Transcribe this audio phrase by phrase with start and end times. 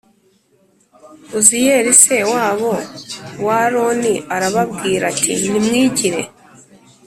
[1.37, 2.71] Uziyeli se wabo
[3.45, 6.21] wa aroni arababwira ati nimwigire